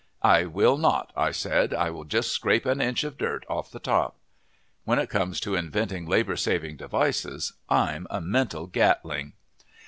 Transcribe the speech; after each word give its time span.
"I 0.23 0.45
will 0.45 0.79
not," 0.79 1.13
I 1.15 1.29
said. 1.29 1.75
"I 1.75 1.91
will 1.91 2.05
just 2.05 2.31
scrape 2.31 2.65
an 2.65 2.81
inch 2.81 3.03
of 3.03 3.19
dirt 3.19 3.45
off 3.47 3.69
the 3.69 3.77
top!" 3.77 4.17
When 4.83 4.97
it 4.97 5.11
comes 5.11 5.39
to 5.41 5.53
inventing 5.53 6.07
labor 6.07 6.35
saving 6.37 6.77
devices, 6.77 7.53
I'm 7.69 8.07
a 8.09 8.19
mental 8.19 8.65
gatling. 8.65 9.33